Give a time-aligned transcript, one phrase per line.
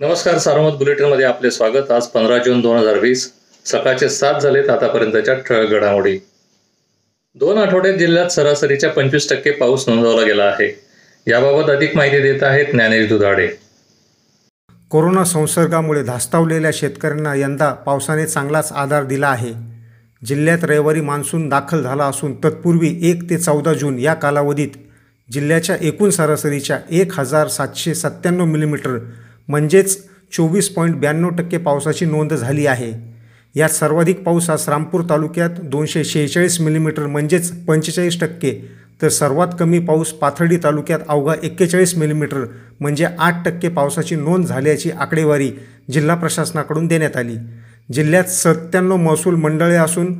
[0.00, 1.90] नमस्कार सारोमत बुलेटिनमध्ये आपले स्वागत.
[1.90, 3.24] आज पंधरा जून दोन हजार वीस.
[3.66, 6.18] सकाळचे सात झालेत आतापर्यंतच्या ठळक घडामोडी.
[7.36, 10.68] दोन आठवड्यात जिल्ह्यात सरासरीच्या पंचवीस टक्के पाऊस नोंदवला गेला आहे.
[11.26, 13.46] याबाबत अधिक माहिती देत आहेत ज्ञानेश दुधाडे.
[14.90, 19.52] कोरोना संसर्गामुळे धास्तावलेल्या शेतकऱ्यांना यंदा पावसाने चांगलाच आधार दिला आहे.
[20.22, 24.82] जिल्ह्यात रविवारी मान्सून दाखल झाला असून तत्पूर्वी एक ते चौदा जून या कालावधीत
[25.28, 28.98] जिल्ह्याच्या एकूण सरासरीच्या एक हजार सातशे सत्त्याण्णव मिलीमीटर
[29.48, 29.96] म्हणजेच
[30.32, 32.92] चोवीस पॉईंट ब्याण्णव टक्के पावसाची नोंद झाली आहे.
[33.54, 39.78] यात सर्वाधिक पाऊस आज रामपूर तालुक्यात दोनशे शेहेचाळीस मिलीमीटर म्हणजेच पंचेचाळीस टक्के तर सर्वात कमी
[39.78, 42.44] पाऊस पाथर्डी तालुक्यात अवघा एक्केचाळीस मिलीमीटर
[42.80, 45.50] म्हणजे आठ टक्के पावसाची नोंद झाल्याची आकडेवारी
[45.90, 47.36] जिल्हा प्रशासनाकडून देण्यात आली.
[47.92, 50.14] जिल्ह्यात सत्त्याण्णव महसूल मंडळे असून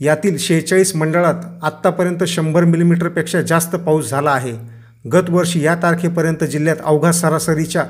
[0.00, 4.52] यातील शेहेचाळीस मंडळात आत्तापर्यंत शंभर मिलीमीटरपेक्षा जास्त पाऊस झाला आहे.
[5.08, 7.84] गतवर्षी या तारखेपर्यंत जिल्ह्यात अवघा सरासरीच्या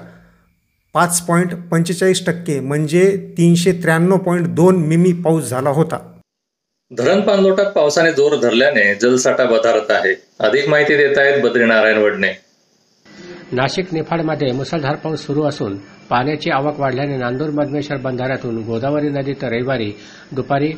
[0.94, 6.18] पाच पॉईंट पंचेचाळीस टक्के म्हणजे तीनशे त्र्याण्णव पॉईंट दोन मिमी पाऊस झाला होता.
[6.98, 10.14] धरण पाणलोटात पावसाने जोर धरल्याने जलसाठा वधारत आहे.
[10.40, 12.32] अधिक माहिती देत आहेत बद्रीनारायण वडणे.
[13.52, 15.76] नाशिक निफाडमध्ये मुसळधार पाऊस सुरू असून
[16.10, 19.92] पाण्याची आवक वाढल्याने नांदूर मधमेश्वर बंधाऱ्यातून गोदावरी नदीत रविवारी
[20.32, 20.72] दुपारी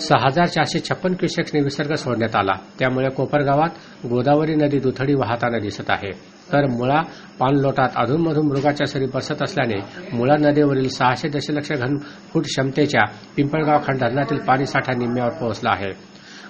[0.00, 2.52] सहा हजार चारशे छप्पन क्युसेक्सने विसर्ग सोडण्यात आला.
[2.78, 3.70] त्यामुळे कोपरगावात
[4.06, 6.37] गोदावरी नदी दुथडी वाहताना दिसत आहे.
[6.52, 7.02] तर मुळा
[7.38, 9.78] पाणलोटात अधूनमधून मृगाच्या सरी बसत असल्याने
[10.16, 13.04] मुळा नदीवरील सहाशे दशलक्ष घनफूट क्षमतेच्या
[13.36, 15.92] पिंपळगाव खंड धरणातील पाणीसाठा निम्म्यावर पोहोचला आहे.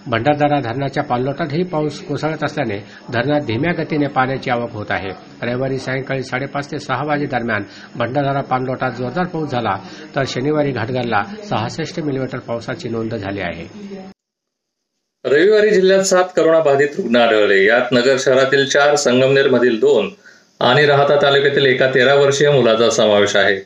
[0.06, 2.78] भंडारदारा धरणाच्या पाणलोटातही पाऊस कोसळत असल्याने
[3.12, 5.08] धरणात धीम्या गतीने पाण्याची आवक होत आहे.
[5.42, 7.62] रविवारी सायंकाळी साडेपाच ते सहा वाजेदरम्यान
[7.96, 9.76] भंडारदारा पाणलोटात जोरदार पाऊस झाला
[10.16, 14.17] तर शनिवारी घाटघरला सहासष्ट मिलीमीटर पावसाची नोंद झाली आहे.
[15.28, 17.64] रविवारी जिल्ह्यात सात करोना बाधित रुग्ण आढळले.
[17.64, 20.10] यात नगर शहरातील चार संगमनेर मधील दोन
[20.60, 23.56] आणि राहता तालुक्यातील एका तेरा वर्षीय मुलाचा समावेश आहे.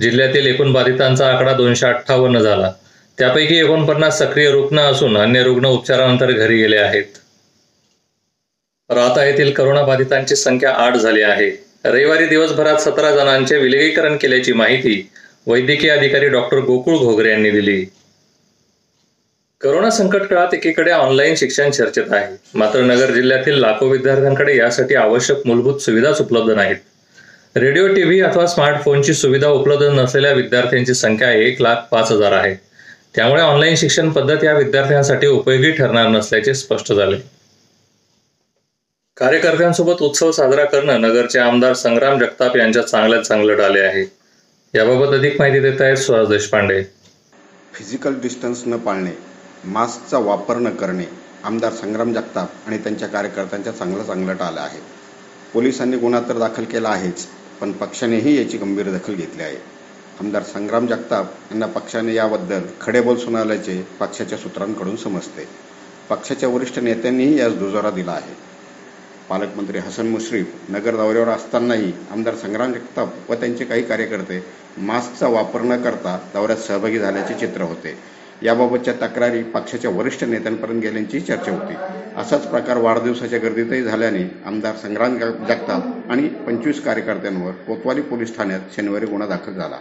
[0.00, 2.72] जिल्ह्यातील एकूण बाधितांचा आकडा दोनशे अठ्ठावन्न झाला.
[3.18, 7.04] त्यापैकी एकोणपन्नास सक्रिय रुग्ण असून अन्य रुग्ण उपचारानंतर घरी गेले आहेत.
[8.90, 11.50] राहता येथील करोना बाधितांची संख्या आठ झाली आहे.
[11.84, 15.10] रविवारी दिवसभरात सतरा जणांचे विलगीकरण केल्याची माहिती
[15.46, 17.84] वैद्यकीय अधिकारी डॉक्टर गोकुळ घोगरे यांनी दिली.
[19.60, 22.36] करोना संकट काळात एकीकडे ऑनलाईन शिक्षण चर्चेत आहे.
[22.54, 26.76] मात्र नगर जिल्ह्यातील लाखो विद्यार्थ्यांकडे यासाठी आवश्यक मूलभूत सुविधाच उपलब्ध नाहीत.
[27.56, 32.54] रेडिओ टीव्ही अथवा स्मार्टफोनची सुविधा उपलब्ध नसलेल्या विद्यार्थ्यांची संख्या एक लाख पाच हजार आहे.
[33.16, 37.16] त्यामुळे ऑनलाईन शिक्षण पद्धत या विद्यार्थ्यांसाठी उपयोगी ठरणार नसल्याचे स्पष्ट झाले.
[39.16, 44.04] कार्यकर्त्यांसोबत उत्सव साजरा करणं नगरचे आमदार संग्राम जगताप यांच्या चांगल्यात चांगलं आले आहे.
[44.74, 46.82] याबाबत अधिक माहिती देत आहेत सुहास देशपांडे.
[47.74, 49.35] फिजिकल डिस्टन्स न पाळणे.
[49.66, 51.04] मास्कचा वापर न करणे
[51.44, 54.78] आमदार संग्राम जगताप आणि त्यांच्या कार्यकर्त्यांच्या चांगलं चांगलं टाळलं आहे.
[55.52, 57.26] पोलिसांनी गुन्हा तर दाखल केला आहेच
[57.60, 59.56] पण पक्षानेही याची गंभीर दखल घेतली आहे.
[60.20, 65.48] आमदार संग्राम जगताप यांना पक्षाने याबद्दल खडेबोल सुनावल्याचे पक्षाच्या सूत्रांकडून समजते.
[66.08, 68.34] पक्षाच्या वरिष्ठ नेत्यांनीही यास दुजोरा दिला आहे.
[69.28, 74.44] पालकमंत्री हसन मुश्रीफ नगर दौऱ्यावर असतानाही आमदार संग्राम जगताप व त्यांचे काही कार्यकर्ते
[74.78, 78.15] मास्कचा वापर न करता दौऱ्यात सहभागी झाल्याचे चित्र होते.
[78.42, 81.74] याबाबतच्या तक्रारी पक्षाच्या वरिष्ठ नेत्यांपर्यंत गेल्याची चर्चा होती.
[82.16, 89.06] असाच प्रकार वाढदिवसाच्या गर्दीतही झाल्याने आमदार संग्राम जगताप आणि पंचवीस कार्यकर्त्यांवर कोतवाली पोलीस ठाण्यात शनिवारी
[89.06, 89.78] गुन्हा दाखल झाला.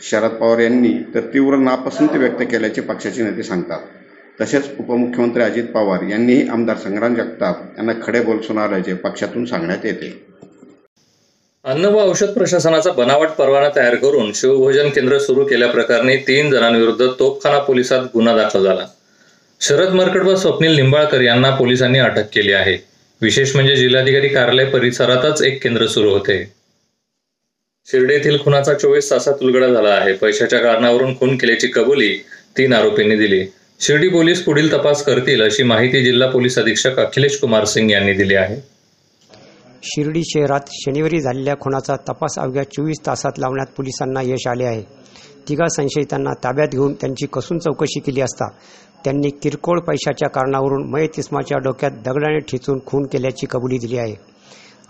[0.00, 3.80] शरद पवार यांनी तर तीव्र नापसंती व्यक्त केल्याचे पक्षाचे नेते सांगतात.
[4.40, 10.27] तसेच उपमुख्यमंत्री अजित पवार यांनीही आमदार संग्राम जगताप यांना खडे बोल सुनावल्याचे पक्षातून सांगण्यात येते.
[11.68, 17.58] अन्न व औषध प्रशासनाचा बनावट परवाना तयार करून शिवभोजन केंद्र सुरू केल्याप्रकरणी तीन जणांविरुद्ध तोपखाना
[17.58, 18.86] पोलिसात गुन्हा दाखल झाला.
[19.60, 22.76] शरद मरकट व स्वप्नील निंबाळकर यांना पोलिसांनी अटक केली आहे.
[23.20, 26.38] विशेष म्हणजे जिल्हाधिकारी कार्यालय परिसरातच एक केंद्र सुरू होते.
[27.88, 30.12] शिर्डी येथील खुनाचा चोवीस तासात उलगडा झाला आहे.
[30.12, 32.24] पैशाच्या कारणावरून खून केल्याची कबुली
[32.58, 33.44] तीन आरोपींनी दिली.
[33.80, 38.34] शिर्डी पोलीस पुढील तपास करतील अशी माहिती जिल्हा पोलीस अधीक्षक अखिलेश कुमार सिंग यांनी दिली
[38.34, 38.77] आहे.
[39.82, 44.82] शिर्डी शहरात शनिवारी झालेल्या खुनाचा तपास अवघ्या चोवीस तासात लावण्यात पोलिसांना यश आले आहे.
[45.48, 48.48] तिघा संशयितांना ताब्यात घेऊन त्यांची कसून चौकशी केली असता
[49.04, 54.14] त्यांनी किरकोळ पैशाच्या कारणावरून मयत इस्माच्या डोक्यात दगडाने ठेचून खून केल्याची कबुली दिली आहे.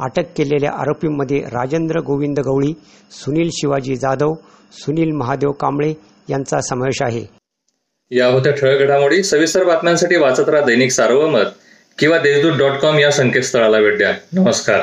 [0.00, 2.72] अटक केलेल्या आरोपींमध्ये राजेंद्र गोविंद गवळी
[3.10, 4.32] सुनील शिवाजी जाधव
[4.72, 5.94] सुनील महादेव कांबळे
[6.28, 7.24] यांचा समावेश आहे.
[8.10, 9.22] या होत्या ठळक घडामोडी.
[9.22, 11.46] सविस्तर बातम्यांसाठी वाचत राहा दैनिक सार्वमत.
[11.98, 14.12] किंवा देशदूत डॉट कॉम या संकेतस्थळाला भेट द्या.
[14.32, 14.80] नमस्कार.